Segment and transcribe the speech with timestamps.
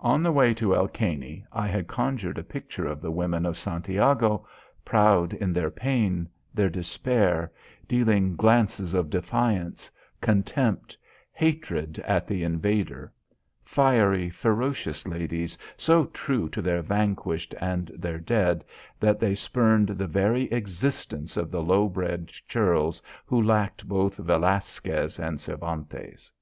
[0.00, 3.56] On the way to El Caney I had conjured a picture of the women of
[3.56, 4.44] Santiago,
[4.84, 7.52] proud in their pain, their despair,
[7.86, 9.88] dealing glances of defiance,
[10.20, 10.98] contempt,
[11.32, 13.12] hatred at the invader;
[13.64, 18.64] fiery ferocious ladies, so true to their vanquished and to their dead
[18.98, 25.20] that they spurned the very existence of the low bred churls who lacked both Velasquez
[25.20, 26.32] and Cervantes.